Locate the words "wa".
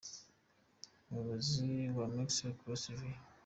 1.97-2.05